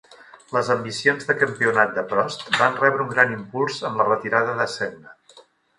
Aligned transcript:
Les 0.55 0.71
ambicions 0.75 1.27
de 1.31 1.35
campionat 1.41 1.93
de 1.99 2.05
Prost 2.15 2.49
van 2.63 2.81
rebre 2.83 3.07
un 3.09 3.15
gran 3.15 3.39
impuls 3.39 3.81
amb 3.91 4.03
la 4.03 4.13
retirada 4.13 4.61
de 4.65 4.71
Senna. 4.81 5.19